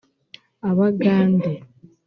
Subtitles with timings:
[0.69, 1.51] abagande